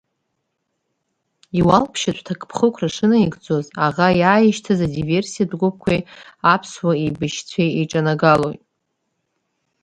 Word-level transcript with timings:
Иуалԥшьатә 1.59 2.21
ҭакԥхықәра 2.25 2.89
шынаигӡоз, 2.95 3.65
аӷа 3.85 4.07
иааишьҭыз 4.21 4.79
адиверсиатә 4.85 5.55
гәыԥқәеи 5.59 6.07
аԥсуа 6.53 6.91
еибашьцәеи 7.03 7.69
еиҿанагалоит. 7.79 8.61